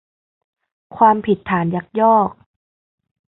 [0.97, 2.29] ความผิดฐานยักยอก